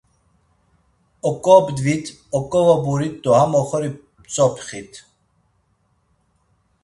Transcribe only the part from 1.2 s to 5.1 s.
Oǩobdvit, oǩovoburit do ham oxori p̌tzopxit.